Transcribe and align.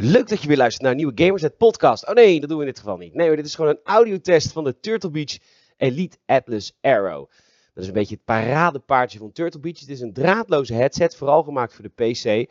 Leuk 0.00 0.28
dat 0.28 0.42
je 0.42 0.48
weer 0.48 0.56
luistert 0.56 0.82
naar 0.82 0.90
een 0.90 0.96
nieuwe 0.96 1.24
Gamersnet 1.24 1.56
podcast. 1.56 2.08
Oh 2.08 2.14
nee, 2.14 2.40
dat 2.40 2.48
doen 2.48 2.58
we 2.58 2.64
in 2.64 2.70
dit 2.70 2.78
geval 2.78 2.96
niet. 2.96 3.14
Nee 3.14 3.36
dit 3.36 3.44
is 3.44 3.54
gewoon 3.54 3.70
een 3.70 3.80
audiotest 3.84 4.52
van 4.52 4.64
de 4.64 4.80
Turtle 4.80 5.10
Beach 5.10 5.38
Elite 5.76 6.16
Atlas 6.26 6.76
Arrow. 6.80 7.30
Dat 7.74 7.82
is 7.82 7.86
een 7.86 7.92
beetje 7.92 8.14
het 8.14 8.24
paradepaardje 8.24 9.18
van 9.18 9.32
Turtle 9.32 9.60
Beach. 9.60 9.80
Het 9.80 9.88
is 9.88 10.00
een 10.00 10.12
draadloze 10.12 10.74
headset, 10.74 11.16
vooral 11.16 11.42
gemaakt 11.42 11.74
voor 11.74 11.90
de 11.94 12.10
PC. 12.10 12.50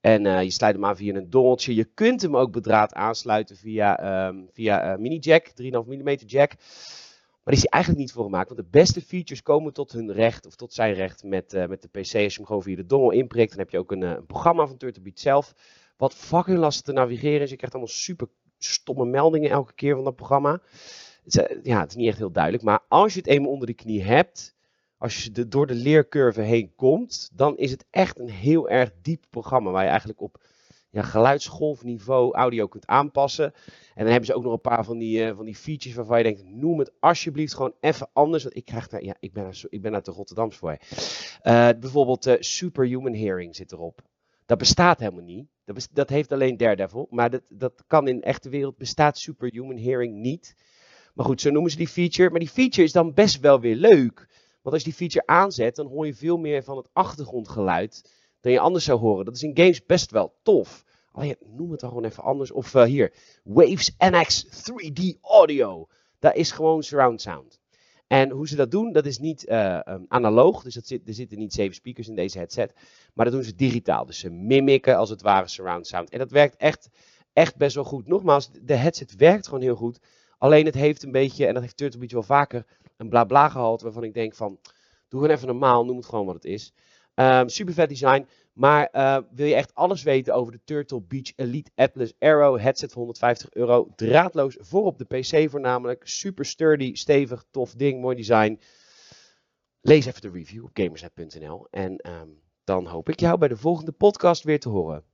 En 0.00 0.24
uh, 0.24 0.42
je 0.42 0.50
sluit 0.50 0.74
hem 0.74 0.84
aan 0.84 0.96
via 0.96 1.14
een 1.14 1.30
dongeltje. 1.30 1.74
Je 1.74 1.84
kunt 1.84 2.22
hem 2.22 2.36
ook 2.36 2.52
bedraad 2.52 2.94
aansluiten 2.94 3.56
via, 3.56 4.26
um, 4.26 4.48
via 4.52 4.92
uh, 4.92 4.98
mini 4.98 5.18
jack, 5.18 5.48
3,5 5.48 5.54
mm 5.62 6.14
jack. 6.26 6.52
Maar 7.44 7.54
die 7.54 7.56
is 7.56 7.62
hij 7.62 7.70
eigenlijk 7.70 8.02
niet 8.02 8.12
voor 8.12 8.24
gemaakt. 8.24 8.48
Want 8.48 8.60
de 8.60 8.78
beste 8.78 9.00
features 9.00 9.42
komen 9.42 9.72
tot 9.72 9.92
hun 9.92 10.12
recht, 10.12 10.46
of 10.46 10.54
tot 10.54 10.72
zijn 10.72 10.94
recht 10.94 11.22
met, 11.24 11.54
uh, 11.54 11.66
met 11.66 11.82
de 11.82 11.88
PC. 11.88 11.96
Als 11.96 12.12
je 12.12 12.18
hem 12.18 12.46
gewoon 12.46 12.62
via 12.62 12.76
de 12.76 12.86
dongel 12.86 13.10
inprikt, 13.10 13.50
dan 13.50 13.58
heb 13.58 13.70
je 13.70 13.78
ook 13.78 13.92
een, 13.92 14.02
een 14.02 14.26
programma 14.26 14.66
van 14.66 14.76
Turtle 14.76 15.02
Beach 15.02 15.18
zelf. 15.18 15.54
Wat 15.98 16.14
fucking 16.14 16.58
lastig 16.58 16.84
te 16.84 16.92
navigeren 16.92 17.40
is. 17.40 17.50
Je 17.50 17.56
krijgt 17.56 17.74
allemaal 17.74 17.94
super 17.94 18.28
stomme 18.58 19.04
meldingen 19.04 19.50
elke 19.50 19.74
keer 19.74 19.94
van 19.94 20.04
dat 20.04 20.16
programma. 20.16 20.60
Is, 21.24 21.34
ja, 21.62 21.80
het 21.80 21.90
is 21.90 21.96
niet 21.96 22.08
echt 22.08 22.18
heel 22.18 22.32
duidelijk. 22.32 22.64
Maar 22.64 22.80
als 22.88 23.12
je 23.12 23.18
het 23.18 23.28
eenmaal 23.28 23.50
onder 23.50 23.66
de 23.66 23.74
knie 23.74 24.02
hebt, 24.02 24.56
als 24.96 25.24
je 25.24 25.30
de, 25.30 25.48
door 25.48 25.66
de 25.66 25.74
leercurve 25.74 26.40
heen 26.40 26.74
komt, 26.74 27.30
dan 27.32 27.56
is 27.56 27.70
het 27.70 27.86
echt 27.90 28.18
een 28.18 28.30
heel 28.30 28.68
erg 28.68 28.92
diep 29.02 29.24
programma. 29.30 29.70
Waar 29.70 29.82
je 29.82 29.88
eigenlijk 29.88 30.20
op 30.20 30.40
ja, 30.90 31.02
geluidsgolfniveau 31.02 32.34
audio 32.34 32.66
kunt 32.66 32.86
aanpassen. 32.86 33.52
En 33.94 34.02
dan 34.02 34.06
hebben 34.06 34.26
ze 34.26 34.34
ook 34.34 34.42
nog 34.42 34.52
een 34.52 34.60
paar 34.60 34.84
van 34.84 34.98
die, 34.98 35.26
uh, 35.26 35.36
van 35.36 35.44
die 35.44 35.56
features 35.56 35.96
waarvan 35.96 36.18
je 36.18 36.24
denkt, 36.24 36.44
noem 36.44 36.78
het 36.78 36.92
alsjeblieft 37.00 37.54
gewoon 37.54 37.74
even 37.80 38.08
anders. 38.12 38.42
Want 38.42 38.56
ik 38.56 38.64
krijg 38.64 38.88
daar, 38.88 39.04
ja, 39.04 39.16
ik 39.20 39.32
ben, 39.32 39.44
er, 39.44 39.62
ik 39.68 39.82
ben 39.82 39.92
de 39.92 40.10
Rotterdams 40.10 40.56
voor. 40.56 40.78
Uh, 41.42 41.68
bijvoorbeeld 41.80 42.26
uh, 42.26 42.34
Superhuman 42.38 43.14
Hearing 43.14 43.56
zit 43.56 43.72
erop. 43.72 44.02
Dat 44.48 44.58
bestaat 44.58 44.98
helemaal 44.98 45.24
niet. 45.24 45.46
Dat, 45.64 45.88
dat 45.92 46.08
heeft 46.08 46.32
alleen 46.32 46.56
Daredevil. 46.56 47.06
Maar 47.10 47.30
dat, 47.30 47.42
dat 47.48 47.84
kan 47.86 48.08
in 48.08 48.16
de 48.16 48.26
echte 48.26 48.48
wereld 48.48 48.76
bestaat 48.76 49.18
Superhuman 49.18 49.78
Hearing 49.78 50.14
niet. 50.14 50.56
Maar 51.14 51.26
goed, 51.26 51.40
zo 51.40 51.50
noemen 51.50 51.70
ze 51.70 51.76
die 51.76 51.88
feature. 51.88 52.30
Maar 52.30 52.38
die 52.38 52.48
feature 52.48 52.82
is 52.82 52.92
dan 52.92 53.14
best 53.14 53.40
wel 53.40 53.60
weer 53.60 53.74
leuk. 53.74 54.16
Want 54.62 54.74
als 54.74 54.84
je 54.84 54.88
die 54.88 54.98
feature 54.98 55.26
aanzet, 55.26 55.76
dan 55.76 55.86
hoor 55.86 56.06
je 56.06 56.14
veel 56.14 56.36
meer 56.36 56.62
van 56.62 56.76
het 56.76 56.88
achtergrondgeluid 56.92 58.12
dan 58.40 58.52
je 58.52 58.60
anders 58.60 58.84
zou 58.84 58.98
horen. 58.98 59.24
Dat 59.24 59.36
is 59.36 59.42
in 59.42 59.56
games 59.56 59.84
best 59.86 60.10
wel 60.10 60.34
tof. 60.42 60.84
Alleen 61.12 61.36
noem 61.40 61.70
het 61.70 61.80
dan 61.80 61.88
gewoon 61.88 62.04
even 62.04 62.22
anders. 62.22 62.50
Of 62.50 62.74
uh, 62.74 62.82
hier, 62.82 63.14
Waves 63.44 63.94
NX 63.98 64.46
3D 64.46 65.20
Audio. 65.20 65.88
Dat 66.18 66.34
is 66.34 66.50
gewoon 66.50 66.82
surround 66.82 67.20
sound. 67.20 67.60
En 68.08 68.30
hoe 68.30 68.48
ze 68.48 68.56
dat 68.56 68.70
doen, 68.70 68.92
dat 68.92 69.06
is 69.06 69.18
niet 69.18 69.46
uh, 69.48 69.80
analoog. 70.08 70.62
Dus 70.62 70.74
dat 70.74 70.86
zit, 70.86 71.08
er 71.08 71.14
zitten 71.14 71.38
niet 71.38 71.52
zeven 71.52 71.74
speakers 71.74 72.08
in 72.08 72.14
deze 72.14 72.38
headset. 72.38 72.72
Maar 73.14 73.24
dat 73.24 73.34
doen 73.34 73.44
ze 73.44 73.54
digitaal. 73.54 74.06
Dus 74.06 74.18
ze 74.18 74.30
mimiken 74.30 74.96
als 74.96 75.10
het 75.10 75.22
ware 75.22 75.48
surround 75.48 75.86
sound. 75.86 76.10
En 76.10 76.18
dat 76.18 76.30
werkt 76.30 76.56
echt, 76.56 76.88
echt 77.32 77.56
best 77.56 77.74
wel 77.74 77.84
goed. 77.84 78.06
Nogmaals, 78.06 78.50
de 78.62 78.74
headset 78.74 79.16
werkt 79.16 79.46
gewoon 79.46 79.62
heel 79.62 79.74
goed. 79.74 80.00
Alleen 80.38 80.64
het 80.64 80.74
heeft 80.74 81.02
een 81.02 81.12
beetje, 81.12 81.46
en 81.46 81.52
dat 81.54 81.62
heeft 81.62 81.76
Turtle 81.76 82.00
Beach 82.00 82.12
wel 82.12 82.22
vaker, 82.22 82.66
een 82.96 83.08
bla 83.08 83.24
bla 83.24 83.48
gehaald. 83.48 83.82
Waarvan 83.82 84.04
ik 84.04 84.14
denk 84.14 84.34
van, 84.34 84.58
doe 85.08 85.20
gewoon 85.20 85.36
even 85.36 85.46
normaal, 85.46 85.84
noem 85.84 85.96
het 85.96 86.06
gewoon 86.06 86.26
wat 86.26 86.34
het 86.34 86.44
is. 86.44 86.72
Um, 87.20 87.48
super 87.48 87.74
vet 87.74 87.88
design. 87.88 88.26
Maar 88.52 88.88
uh, 88.92 89.18
wil 89.30 89.46
je 89.46 89.54
echt 89.54 89.74
alles 89.74 90.02
weten 90.02 90.34
over 90.34 90.52
de 90.52 90.60
Turtle 90.64 91.00
Beach 91.00 91.32
Elite 91.36 91.70
Atlas 91.74 92.12
Arrow 92.18 92.60
headset 92.60 92.92
voor 92.92 92.98
150 92.98 93.48
euro. 93.52 93.88
Draadloos 93.96 94.56
voor 94.60 94.84
op 94.84 94.98
de 94.98 95.04
PC 95.04 95.50
voornamelijk. 95.50 96.06
Super 96.06 96.44
sturdy, 96.44 96.94
stevig, 96.94 97.44
tof 97.50 97.74
ding, 97.74 98.00
mooi 98.00 98.16
design. 98.16 98.60
Lees 99.80 100.06
even 100.06 100.20
de 100.20 100.30
review 100.30 100.64
op 100.64 100.70
gamersnet.nl. 100.72 101.66
En 101.70 102.10
um, 102.10 102.40
dan 102.64 102.86
hoop 102.86 103.08
ik 103.08 103.20
jou 103.20 103.38
bij 103.38 103.48
de 103.48 103.56
volgende 103.56 103.92
podcast 103.92 104.44
weer 104.44 104.60
te 104.60 104.68
horen. 104.68 105.04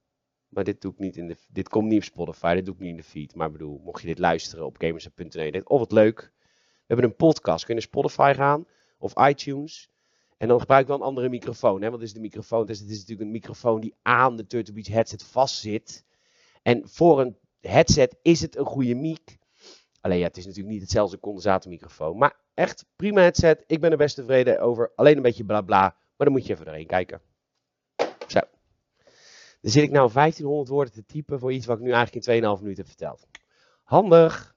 Maar 0.48 0.64
dit, 0.64 0.80
doe 0.80 0.92
ik 0.92 0.98
niet 0.98 1.16
in 1.16 1.26
de, 1.26 1.36
dit 1.48 1.68
komt 1.68 1.88
niet 1.88 1.98
op 1.98 2.04
Spotify, 2.04 2.54
dit 2.54 2.64
doe 2.64 2.74
ik 2.74 2.80
niet 2.80 2.90
in 2.90 2.96
de 2.96 3.02
feed. 3.02 3.34
Maar 3.34 3.50
bedoel, 3.50 3.80
mocht 3.84 4.00
je 4.00 4.06
dit 4.06 4.18
luisteren 4.18 4.66
op 4.66 4.76
gamersnet.nl. 4.78 5.42
Je 5.42 5.68
oh 5.68 5.78
wat 5.78 5.92
leuk. 5.92 6.32
We 6.40 6.84
hebben 6.86 7.06
een 7.06 7.16
podcast. 7.16 7.64
Kun 7.64 7.74
je 7.74 7.80
naar 7.80 7.90
Spotify 7.90 8.32
gaan 8.36 8.66
of 8.98 9.26
iTunes. 9.28 9.92
En 10.44 10.50
dan 10.50 10.60
gebruik 10.60 10.82
ik 10.82 10.88
wel 10.88 10.96
een 10.96 11.02
andere 11.02 11.28
microfoon. 11.28 11.82
Hè? 11.82 11.90
Want 11.90 12.02
is 12.02 12.12
de 12.12 12.20
microfoon. 12.20 12.68
Is, 12.68 12.80
het 12.80 12.90
is 12.90 12.98
natuurlijk 12.98 13.26
een 13.26 13.30
microfoon 13.30 13.80
die 13.80 13.94
aan 14.02 14.36
de 14.36 14.46
Turtle 14.46 14.74
Beach 14.74 14.86
headset 14.86 15.22
vastzit. 15.22 16.04
En 16.62 16.88
voor 16.88 17.20
een 17.20 17.36
headset 17.60 18.16
is 18.22 18.40
het 18.40 18.56
een 18.56 18.64
goede 18.64 18.94
mic. 18.94 19.38
Alleen 20.00 20.18
ja, 20.18 20.26
het 20.26 20.36
is 20.36 20.44
natuurlijk 20.44 20.72
niet 20.72 20.82
hetzelfde 20.82 21.20
condensatormicrofoon. 21.20 22.18
Maar 22.18 22.36
echt 22.54 22.84
prima 22.96 23.20
headset. 23.20 23.64
Ik 23.66 23.80
ben 23.80 23.90
er 23.90 23.96
best 23.96 24.14
tevreden 24.14 24.60
over. 24.60 24.92
Alleen 24.94 25.16
een 25.16 25.22
beetje 25.22 25.44
bla 25.44 25.60
bla. 25.60 25.80
Maar 25.80 26.26
dan 26.26 26.32
moet 26.32 26.46
je 26.46 26.52
even 26.52 26.64
doorheen 26.64 26.86
kijken. 26.86 27.20
Zo. 28.26 28.40
Dan 29.60 29.70
zit 29.70 29.82
ik 29.82 29.90
nou 29.90 30.12
1500 30.12 30.68
woorden 30.68 30.92
te 30.92 31.04
typen 31.04 31.38
voor 31.38 31.52
iets 31.52 31.66
wat 31.66 31.76
ik 31.76 31.82
nu 31.82 31.92
eigenlijk 31.92 32.26
in 32.26 32.42
2,5 32.42 32.60
minuten 32.60 32.84
heb 32.84 32.86
verteld. 32.86 33.26
Handig. 33.82 34.53